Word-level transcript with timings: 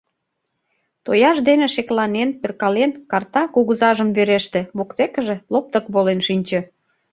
Тояж 1.05 1.37
дене 1.47 1.67
шекланен, 1.75 2.29
перкален, 2.41 2.91
карта 3.11 3.43
кугызажым 3.53 4.09
вереште, 4.17 4.61
воктекыже 4.77 5.35
лоптык 5.53 5.85
волен 5.93 6.19
шинче. 6.27 6.59